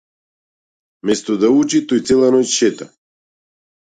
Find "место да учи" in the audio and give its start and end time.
1.09-1.81